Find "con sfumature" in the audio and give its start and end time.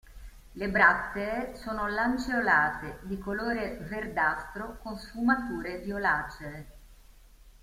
4.81-5.77